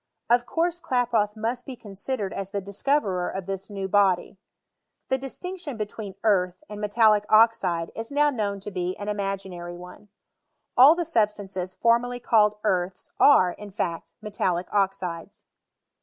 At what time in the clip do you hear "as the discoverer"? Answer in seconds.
2.33-3.29